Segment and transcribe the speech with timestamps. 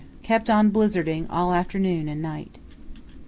[0.23, 2.57] —Kept on blizzarding all afternoon and night.